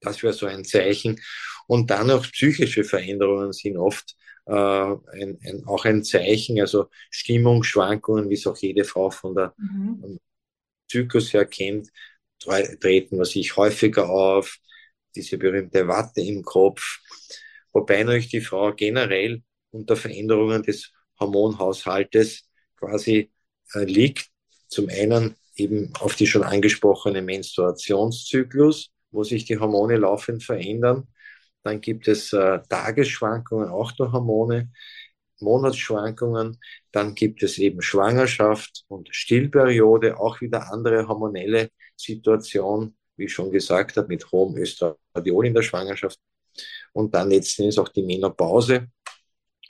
Das 0.00 0.22
wäre 0.22 0.32
so 0.32 0.46
ein 0.46 0.64
Zeichen. 0.64 1.20
Und 1.66 1.90
dann 1.90 2.10
auch 2.10 2.22
psychische 2.32 2.84
Veränderungen 2.84 3.52
sind 3.52 3.76
oft 3.76 4.16
äh, 4.46 4.52
ein, 4.52 5.38
ein, 5.44 5.64
auch 5.66 5.84
ein 5.84 6.02
Zeichen, 6.02 6.60
also 6.60 6.88
Stimmungsschwankungen, 7.10 8.28
wie 8.28 8.34
es 8.34 8.46
auch 8.46 8.56
jede 8.56 8.84
Frau 8.84 9.10
von 9.10 9.34
der 9.34 9.54
mhm. 9.56 10.18
Zyklus 10.88 11.32
her 11.32 11.46
kennt, 11.46 11.88
treten 12.38 13.18
was 13.18 13.36
ich 13.36 13.56
häufiger 13.56 14.08
auf, 14.08 14.58
diese 15.14 15.38
berühmte 15.38 15.86
Watte 15.86 16.20
im 16.20 16.42
Kopf, 16.42 16.98
wobei 17.72 18.02
natürlich 18.02 18.28
die 18.28 18.40
Frau 18.40 18.72
generell 18.74 19.42
unter 19.70 19.96
Veränderungen 19.96 20.62
des 20.62 20.92
Hormonhaushaltes 21.18 22.49
quasi 22.80 23.30
äh, 23.74 23.84
liegt. 23.84 24.28
Zum 24.68 24.88
einen 24.88 25.36
eben 25.56 25.92
auf 26.00 26.16
die 26.16 26.26
schon 26.26 26.42
angesprochene 26.42 27.22
Menstruationszyklus, 27.22 28.90
wo 29.10 29.24
sich 29.24 29.44
die 29.44 29.58
Hormone 29.58 29.96
laufend 29.96 30.42
verändern. 30.42 31.08
Dann 31.62 31.80
gibt 31.80 32.08
es 32.08 32.32
äh, 32.32 32.60
Tagesschwankungen 32.68 33.68
auch 33.68 33.92
der 33.92 34.12
Hormone. 34.12 34.70
Monatsschwankungen. 35.42 36.58
Dann 36.92 37.14
gibt 37.14 37.42
es 37.42 37.58
eben 37.58 37.82
Schwangerschaft 37.82 38.84
und 38.88 39.08
Stillperiode, 39.10 40.18
auch 40.18 40.40
wieder 40.40 40.72
andere 40.72 41.08
hormonelle 41.08 41.70
Situation, 41.96 42.96
wie 43.16 43.24
ich 43.24 43.32
schon 43.32 43.50
gesagt 43.50 43.96
habe, 43.96 44.08
mit 44.08 44.30
hohem 44.30 44.56
Östradiol 44.56 45.46
in 45.46 45.54
der 45.54 45.62
Schwangerschaft. 45.62 46.18
Und 46.92 47.14
dann 47.14 47.30
letztendlich 47.30 47.78
auch 47.78 47.88
die 47.88 48.02
Menopause, 48.02 48.88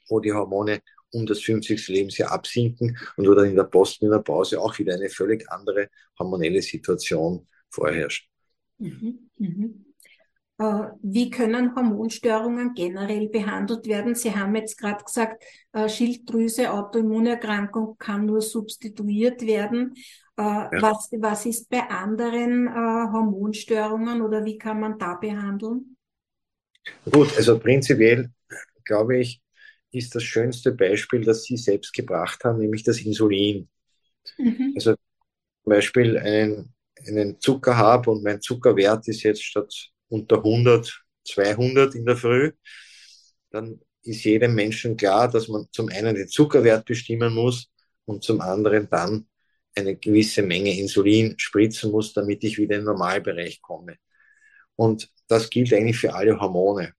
wo 0.09 0.21
die 0.21 0.33
Hormone 0.33 0.81
um 1.13 1.27
das 1.27 1.41
50. 1.41 1.89
Lebensjahr 1.89 2.33
absinken 2.33 2.97
und 3.17 3.29
wo 3.29 3.35
dann 3.35 3.47
in 3.47 3.57
der 3.57 3.65
Postmenopause 3.65 4.61
auch 4.61 4.79
wieder 4.79 4.95
eine 4.95 5.09
völlig 5.09 5.51
andere 5.51 5.89
hormonelle 6.19 6.63
Situation 6.63 7.47
vorherrscht. 7.71 8.29
Mhm, 8.79 9.31
mh. 9.37 9.69
Äh, 10.61 10.91
wie 11.03 11.31
können 11.31 11.75
Hormonstörungen 11.75 12.75
generell 12.75 13.29
behandelt 13.31 13.87
werden? 13.87 14.15
Sie 14.15 14.35
haben 14.35 14.55
jetzt 14.57 14.77
gerade 14.77 15.03
gesagt, 15.03 15.43
äh, 15.73 15.89
Schilddrüse, 15.89 16.71
Autoimmunerkrankung 16.71 17.97
kann 17.99 18.27
nur 18.27 18.43
substituiert 18.43 19.41
werden. 19.41 19.95
Äh, 20.37 20.43
ja. 20.43 20.71
Was, 20.83 21.09
was 21.19 21.47
ist 21.47 21.71
bei 21.71 21.89
anderen 21.89 22.69
Hormonstörungen 22.75 24.21
oder 24.21 24.45
wie 24.45 24.59
kann 24.59 24.81
man 24.81 24.99
da 24.99 25.15
behandeln? 25.15 25.97
Gut, 27.11 27.35
also 27.37 27.59
prinzipiell 27.59 28.31
glaube 28.85 29.19
ich, 29.19 29.41
ist 29.93 30.15
das 30.15 30.23
schönste 30.23 30.73
Beispiel, 30.73 31.25
das 31.25 31.45
Sie 31.45 31.57
selbst 31.57 31.93
gebracht 31.93 32.45
haben, 32.45 32.59
nämlich 32.59 32.83
das 32.83 33.01
Insulin. 33.01 33.69
Mhm. 34.39 34.73
Also 34.75 34.95
zum 34.95 35.71
Beispiel 35.71 36.19
einen, 36.19 36.75
einen 37.07 37.41
Zucker 37.41 37.77
habe 37.77 38.11
und 38.11 38.23
mein 38.23 38.41
Zuckerwert 38.41 39.09
ist 39.09 39.23
jetzt 39.23 39.45
statt 39.45 39.73
unter 40.09 40.39
100, 40.39 41.03
200 41.25 41.95
in 41.95 42.07
der 42.07 42.17
Früh, 42.17 42.53
dann 43.51 43.81
ist 44.03 44.25
jedem 44.25 44.55
Menschen 44.55 44.97
klar, 44.97 45.31
dass 45.31 45.49
man 45.49 45.67
zum 45.73 45.89
einen 45.89 46.15
den 46.15 46.29
Zuckerwert 46.29 46.85
bestimmen 46.87 47.35
muss 47.35 47.71
und 48.07 48.25
zum 48.25 48.41
anderen 48.41 48.89
dann 48.91 49.27
eine 49.75 49.97
gewisse 49.97 50.43
Menge 50.43 50.77
Insulin 50.77 51.35
spritzen 51.39 51.91
muss, 51.91 52.13
damit 52.13 52.43
ich 52.45 52.59
wieder 52.59 52.77
in 52.77 52.83
den 52.83 52.87
Normalbereich 52.87 53.61
komme. 53.61 53.97
Und 54.77 55.11
das 55.29 55.51
gilt 55.51 55.73
eigentlich 55.73 55.99
für 55.99 56.15
alle 56.15 56.41
Hormone. 56.41 56.93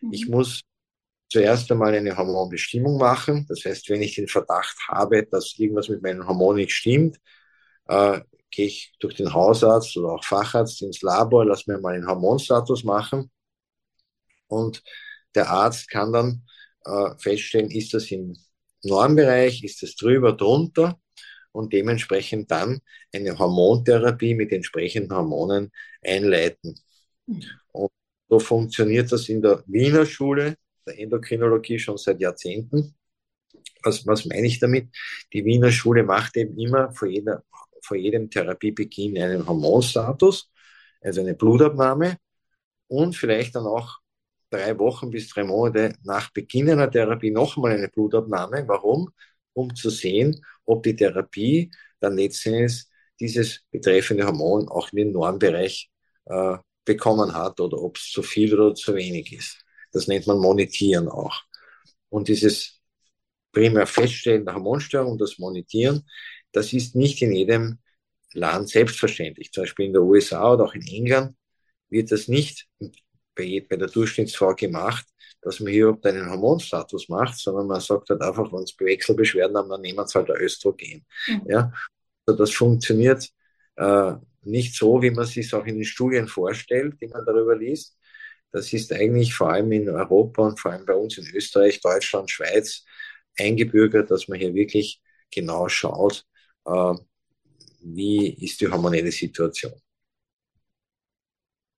Mhm. 0.00 0.12
Ich 0.12 0.28
muss 0.28 0.62
zuerst 1.30 1.70
einmal 1.70 1.94
eine 1.94 2.16
Hormonbestimmung 2.16 2.98
machen. 2.98 3.46
Das 3.48 3.64
heißt, 3.64 3.88
wenn 3.90 4.02
ich 4.02 4.14
den 4.14 4.28
Verdacht 4.28 4.76
habe, 4.88 5.26
dass 5.26 5.54
irgendwas 5.58 5.88
mit 5.88 6.02
meinen 6.02 6.26
Hormonen 6.26 6.62
nicht 6.62 6.72
stimmt, 6.72 7.18
äh, 7.86 8.20
gehe 8.50 8.66
ich 8.66 8.94
durch 9.00 9.14
den 9.14 9.32
Hausarzt 9.34 9.96
oder 9.96 10.12
auch 10.12 10.24
Facharzt 10.24 10.82
ins 10.82 11.02
Labor, 11.02 11.44
lass 11.44 11.66
mir 11.66 11.78
mal 11.78 11.94
einen 11.94 12.06
Hormonstatus 12.06 12.84
machen 12.84 13.30
und 14.46 14.82
der 15.34 15.50
Arzt 15.50 15.90
kann 15.90 16.12
dann 16.12 16.46
äh, 16.84 17.10
feststellen, 17.18 17.70
ist 17.70 17.94
das 17.94 18.10
im 18.10 18.36
Normbereich, 18.82 19.64
ist 19.64 19.82
das 19.82 19.96
drüber, 19.96 20.32
drunter 20.32 21.00
und 21.52 21.72
dementsprechend 21.72 22.50
dann 22.50 22.80
eine 23.12 23.38
Hormontherapie 23.38 24.34
mit 24.34 24.52
entsprechenden 24.52 25.16
Hormonen 25.16 25.70
einleiten. 26.04 26.78
Und 27.72 27.90
so 28.28 28.38
funktioniert 28.38 29.10
das 29.12 29.28
in 29.28 29.42
der 29.42 29.64
Wiener 29.66 30.06
Schule 30.06 30.56
der 30.86 30.98
Endokrinologie 30.98 31.78
schon 31.78 31.96
seit 31.96 32.20
Jahrzehnten. 32.20 32.94
Was, 33.82 34.06
was 34.06 34.24
meine 34.26 34.46
ich 34.46 34.58
damit? 34.58 34.88
Die 35.32 35.44
Wiener 35.44 35.70
Schule 35.70 36.02
macht 36.02 36.36
eben 36.36 36.58
immer 36.58 36.92
vor, 36.92 37.08
jeder, 37.08 37.44
vor 37.82 37.96
jedem 37.96 38.30
Therapiebeginn 38.30 39.18
einen 39.18 39.46
Hormonstatus, 39.46 40.50
also 41.00 41.20
eine 41.20 41.34
Blutabnahme 41.34 42.18
und 42.88 43.16
vielleicht 43.16 43.54
dann 43.54 43.66
auch 43.66 43.98
drei 44.50 44.78
Wochen 44.78 45.10
bis 45.10 45.28
drei 45.28 45.44
Monate 45.44 45.96
nach 46.02 46.30
Beginn 46.32 46.70
einer 46.70 46.90
Therapie 46.90 47.30
nochmal 47.30 47.72
eine 47.72 47.88
Blutabnahme. 47.88 48.64
Warum? 48.66 49.10
Um 49.52 49.74
zu 49.74 49.90
sehen, 49.90 50.44
ob 50.64 50.82
die 50.82 50.96
Therapie 50.96 51.70
dann 52.00 52.16
letztendlich 52.16 52.84
dieses 53.20 53.60
betreffende 53.70 54.26
Hormon 54.26 54.68
auch 54.68 54.90
in 54.92 54.98
den 54.98 55.12
Normbereich 55.12 55.90
äh, 56.26 56.56
bekommen 56.84 57.34
hat 57.34 57.60
oder 57.60 57.80
ob 57.80 57.96
es 57.96 58.10
zu 58.10 58.22
viel 58.22 58.54
oder 58.58 58.74
zu 58.74 58.94
wenig 58.94 59.32
ist. 59.32 59.63
Das 59.94 60.08
nennt 60.08 60.26
man 60.26 60.38
Monitieren 60.38 61.08
auch. 61.08 61.42
Und 62.10 62.28
dieses 62.28 62.80
primär 63.52 63.86
Feststellen 63.86 64.44
der 64.44 64.54
Hormonstörung 64.54 65.12
und 65.12 65.20
das 65.20 65.38
Monitieren, 65.38 66.06
das 66.52 66.72
ist 66.72 66.94
nicht 66.94 67.22
in 67.22 67.32
jedem 67.32 67.78
Land 68.32 68.68
selbstverständlich. 68.68 69.52
Zum 69.52 69.62
Beispiel 69.62 69.86
in 69.86 69.92
der 69.92 70.02
USA 70.02 70.52
oder 70.52 70.64
auch 70.64 70.74
in 70.74 70.86
England 70.86 71.36
wird 71.88 72.12
das 72.12 72.28
nicht 72.28 72.66
bei, 73.34 73.64
bei 73.68 73.76
der 73.76 73.88
Durchschnittsfrau 73.88 74.54
gemacht, 74.54 75.06
dass 75.40 75.60
man 75.60 75.72
hier 75.72 75.96
einen 76.02 76.30
Hormonstatus 76.30 77.08
macht, 77.08 77.38
sondern 77.38 77.66
man 77.66 77.80
sagt 77.80 78.10
halt 78.10 78.22
einfach, 78.22 78.52
wenn 78.52 78.62
es 78.62 78.74
Wechselbeschwerden 78.78 79.56
haben, 79.56 79.68
dann 79.68 79.80
nehmen 79.80 80.06
sie 80.06 80.18
halt 80.18 80.30
ein 80.30 80.40
Östrogen. 80.40 81.04
Mhm. 81.28 81.42
Ja? 81.46 81.72
Also 82.26 82.38
das 82.38 82.50
funktioniert 82.52 83.28
äh, 83.76 84.14
nicht 84.42 84.74
so, 84.74 85.00
wie 85.02 85.10
man 85.10 85.26
sich 85.26 85.52
auch 85.54 85.64
in 85.66 85.76
den 85.76 85.84
Studien 85.84 86.26
vorstellt, 86.28 87.00
die 87.00 87.08
man 87.08 87.24
darüber 87.24 87.56
liest. 87.56 87.96
Das 88.54 88.72
ist 88.72 88.92
eigentlich 88.92 89.34
vor 89.34 89.50
allem 89.50 89.72
in 89.72 89.88
Europa 89.88 90.46
und 90.46 90.60
vor 90.60 90.70
allem 90.70 90.86
bei 90.86 90.94
uns 90.94 91.18
in 91.18 91.26
Österreich, 91.34 91.80
Deutschland, 91.80 92.30
Schweiz 92.30 92.84
eingebürgert, 93.36 94.12
dass 94.12 94.28
man 94.28 94.38
hier 94.38 94.54
wirklich 94.54 95.02
genau 95.28 95.68
schaut, 95.68 96.24
äh, 96.64 96.94
wie 97.80 98.32
ist 98.32 98.60
die 98.60 98.68
hormonelle 98.68 99.10
Situation. 99.10 99.72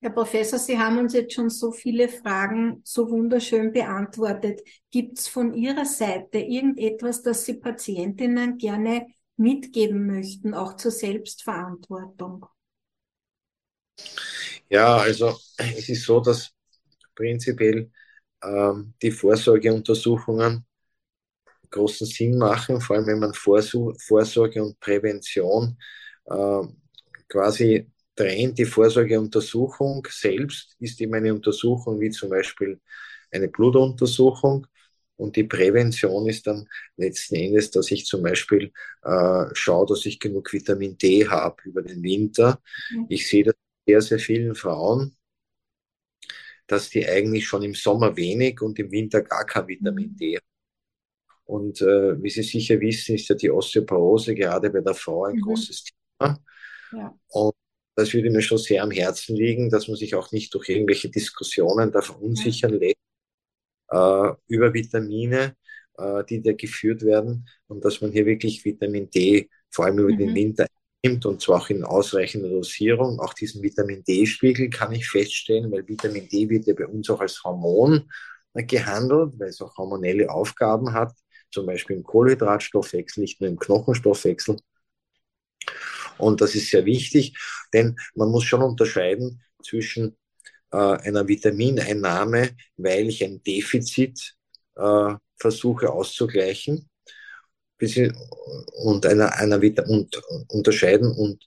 Herr 0.03 0.11
Professor, 0.11 0.59
Sie 0.59 0.79
haben 0.79 0.99
uns 0.99 1.15
jetzt 1.15 1.33
schon 1.33 1.49
so 1.49 1.73
viele 1.73 2.11
Fragen 2.11 2.83
so 2.85 3.11
wunderschön 3.11 3.73
beantwortet. 3.73 4.61
Gibt 4.91 5.19
es 5.19 5.29
von 5.29 5.55
Ihrer 5.55 5.87
Seite 5.87 6.41
irgendetwas, 6.41 7.23
das 7.23 7.47
Sie 7.47 7.55
Patientinnen 7.55 8.59
gerne 8.59 9.07
mitgeben 9.39 10.07
möchten, 10.07 10.53
auch 10.53 10.77
zur 10.77 10.91
Selbstverantwortung? 10.91 12.45
Ja, 14.69 14.99
also 14.99 15.39
es 15.57 15.89
ist 15.89 16.05
so, 16.05 16.21
dass 16.21 16.56
prinzipiell 17.17 17.91
ähm, 18.45 18.95
die 19.03 19.13
Vorsorgeuntersuchungen 19.13 20.67
großen 21.71 22.07
Sinn 22.07 22.39
machen, 22.39 22.81
vor 22.81 22.97
allem 22.97 23.07
wenn 23.07 23.19
man 23.21 23.35
Vorsorge 23.35 24.63
und 24.63 24.79
Prävention 24.81 25.79
äh, 26.27 26.63
quasi 27.29 27.91
trennt. 28.15 28.59
Die 28.59 28.65
Vorsorgeuntersuchung 28.65 30.07
selbst 30.11 30.77
ist 30.81 31.01
immer 31.01 31.19
eine 31.19 31.35
Untersuchung 31.35 32.01
wie 32.01 32.11
zum 32.11 32.31
Beispiel 32.31 32.81
eine 33.31 33.49
Blutuntersuchung. 33.49 34.67
Und 35.17 35.37
die 35.37 35.45
Prävention 35.45 36.29
ist 36.29 36.47
dann 36.47 36.69
letzten 36.97 37.37
Endes, 37.37 37.71
dass 37.71 37.91
ich 37.91 38.05
zum 38.05 38.23
Beispiel 38.23 38.71
äh, 39.03 39.45
schaue, 39.55 39.87
dass 39.87 40.05
ich 40.05 40.21
genug 40.21 40.53
Vitamin 40.53 40.99
D 40.99 41.27
habe 41.27 41.57
über 41.65 41.83
den 41.83 42.03
Winter. 42.03 42.61
Ich 43.09 43.29
sehe 43.29 43.45
das 43.45 43.55
sehr, 43.87 44.03
sehr 44.03 44.19
vielen 44.19 44.55
Frauen, 44.55 45.16
dass 46.67 46.91
die 46.91 47.07
eigentlich 47.07 47.47
schon 47.47 47.63
im 47.63 47.75
Sommer 47.75 48.17
wenig 48.17 48.61
und 48.61 48.79
im 48.79 48.91
Winter 48.91 49.23
gar 49.23 49.45
kein 49.45 49.69
Vitamin. 49.69 50.17
D 50.17 50.37
haben. 50.37 50.47
Und 51.45 51.81
äh, 51.81 52.21
wie 52.21 52.31
Sie 52.31 52.43
sicher 52.43 52.81
wissen, 52.81 53.15
ist 53.15 53.29
ja 53.29 53.37
die 53.37 53.51
Osteoporose 53.51 54.35
gerade 54.35 54.69
bei 54.71 54.81
der 54.81 54.95
Frau 54.95 55.27
ein 55.27 55.37
mhm. 55.37 55.43
großes 55.43 55.85
Thema. 55.85 56.43
Ja. 56.93 57.19
Und 57.29 57.55
das 57.95 58.13
würde 58.13 58.31
mir 58.31 58.43
schon 58.43 58.59
sehr 58.59 58.83
am 58.83 58.91
Herzen 58.91 59.37
liegen, 59.37 59.71
dass 59.71 59.89
man 59.89 59.97
sich 59.97 60.15
auch 60.15 60.33
nicht 60.33 60.53
durch 60.55 60.69
irgendwelche 60.69 61.09
Diskussionen 61.09 61.93
da 61.93 62.03
verunsichern 62.03 62.73
ja. 62.73 62.79
lässt 62.79 62.97
äh, 63.89 64.33
über 64.49 64.75
Vitamine, 64.75 65.57
äh, 65.99 66.25
die 66.25 66.43
da 66.43 66.53
geführt 66.53 67.03
werden 67.03 67.49
und 67.69 67.85
dass 67.85 68.01
man 68.01 68.13
hier 68.13 68.27
wirklich 68.27 68.65
Vitamin 68.65 69.11
D 69.11 69.49
vor 69.71 69.87
allem 69.87 69.99
über 69.99 70.13
mhm. 70.13 70.19
den 70.19 70.35
Winter 70.35 70.67
nimmt 71.07 71.27
und 71.27 71.41
zwar 71.41 71.63
auch 71.63 71.71
in 71.71 71.85
ausreichender 71.85 72.49
Dosierung. 72.49 73.21
Auch 73.21 73.35
diesen 73.35 73.63
Vitamin 73.63 74.03
D-Spiegel 74.05 74.71
kann 74.71 74.93
ich 74.93 75.09
feststellen, 75.09 75.71
weil 75.71 75.87
Vitamin 75.87 76.29
D 76.29 76.49
wird 76.49 76.67
ja 76.67 76.75
bei 76.75 76.87
uns 76.87 77.09
auch 77.11 77.21
als 77.21 77.43
Hormon 77.45 78.11
gehandelt, 78.55 79.35
weil 79.39 79.49
es 79.49 79.61
auch 79.61 79.77
hormonelle 79.77 80.31
Aufgaben 80.31 80.93
hat, 80.93 81.13
zum 81.51 81.67
Beispiel 81.67 81.97
im 81.97 82.03
Kohlenhydratstoffwechsel, 82.03 83.21
nicht 83.21 83.41
nur 83.41 83.51
im 83.51 83.59
Knochenstoffwechsel. 83.59 84.57
Und 86.19 86.41
das 86.41 86.55
ist 86.55 86.71
sehr 86.71 86.85
wichtig, 86.87 87.37
denn 87.73 87.97
man 88.15 88.31
muss 88.31 88.45
schon 88.45 88.63
unterscheiden 88.63 89.43
zwischen 89.63 90.17
äh, 90.73 90.77
einer 90.77 91.29
Vitamineinnahme, 91.29 92.51
weil 92.77 93.09
ich 93.09 93.23
ein 93.23 93.43
Defizit 93.43 94.35
äh, 94.77 95.15
versuche 95.37 95.91
auszugleichen 95.91 96.89
und 98.83 99.07
einer, 99.07 99.35
einer 99.35 99.61
und 99.89 100.23
unterscheiden 100.49 101.11
und 101.11 101.47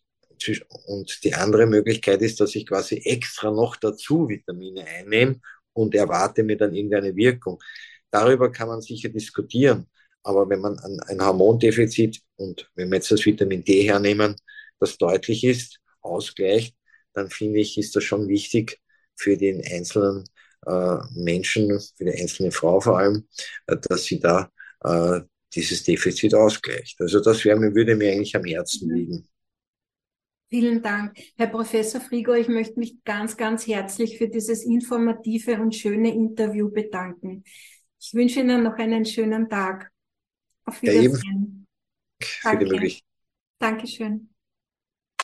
und 0.86 1.24
die 1.24 1.34
andere 1.34 1.66
Möglichkeit 1.66 2.22
ist, 2.22 2.40
dass 2.40 2.56
ich 2.56 2.66
quasi 2.66 3.02
extra 3.04 3.52
noch 3.52 3.76
dazu 3.76 4.30
Vitamine 4.30 4.86
einnehme 4.86 5.42
und 5.74 5.96
erwarte 5.96 6.44
mir 6.44 6.58
dann 6.58 6.74
irgendeine 6.74 7.16
Wirkung. 7.16 7.60
Darüber 8.12 8.52
kann 8.52 8.70
man 8.70 8.82
sicher 8.82 9.10
diskutieren. 9.10 9.88
Aber 10.24 10.50
wenn 10.50 10.62
man 10.62 10.78
ein, 10.80 11.00
ein 11.08 11.26
Hormondefizit 11.26 12.22
und 12.38 12.70
wenn 12.76 12.90
wir 12.90 12.98
jetzt 12.98 13.12
das 13.12 13.26
Vitamin 13.26 13.64
D 13.64 13.84
hernehmen, 13.84 14.36
das 14.80 14.98
deutlich 14.98 15.44
ist, 15.44 15.80
ausgleicht, 16.02 16.76
dann 17.14 17.30
finde 17.30 17.60
ich, 17.60 17.78
ist 17.78 17.96
das 17.96 18.04
schon 18.04 18.28
wichtig 18.28 18.80
für 19.16 19.38
den 19.38 19.62
einzelnen 19.66 20.24
äh, 20.66 20.98
Menschen, 21.12 21.80
für 21.98 22.06
die 22.06 22.14
einzelne 22.14 22.52
Frau 22.52 22.80
vor 22.80 23.00
allem, 23.00 23.28
äh, 23.68 23.78
dass 23.78 24.06
sie 24.06 24.20
da 24.20 24.52
äh, 24.84 25.22
dieses 25.54 25.84
Defizit 25.84 26.34
ausgleicht. 26.34 27.00
Also 27.02 27.20
das 27.20 27.44
wäre 27.46 27.60
würde 27.74 27.96
mir 27.96 28.12
eigentlich 28.12 28.36
am 28.36 28.44
Herzen 28.44 28.90
mhm. 28.90 28.96
liegen. 28.96 29.28
Vielen 30.50 30.82
Dank, 30.82 31.16
Herr 31.38 31.48
Professor 31.48 32.02
Frigo. 32.02 32.34
Ich 32.34 32.48
möchte 32.48 32.80
mich 32.80 33.04
ganz, 33.04 33.38
ganz 33.38 33.68
herzlich 33.68 34.18
für 34.18 34.28
dieses 34.28 34.66
informative 34.66 35.62
und 35.62 35.76
schöne 35.76 36.12
Interview 36.12 36.72
bedanken. 36.72 37.44
Ich 38.00 38.14
wünsche 38.16 38.40
Ihnen 38.40 38.64
noch 38.64 38.76
einen 38.78 39.06
schönen 39.06 39.48
Tag. 39.48 39.92
Auf 40.66 40.82
Wiedersehen. 40.82 41.68
Ja, 42.44 42.56
Danke. 42.56 42.98
Dankeschön. 43.60 44.29